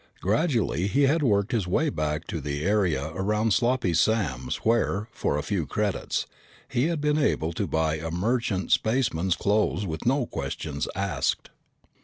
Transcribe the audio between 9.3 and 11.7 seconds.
clothes with no questions asked.